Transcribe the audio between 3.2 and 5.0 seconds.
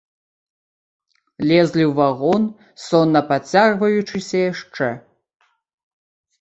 пацягваючыся яшчэ.